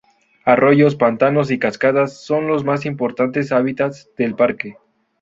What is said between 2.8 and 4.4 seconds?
importantes hábitats del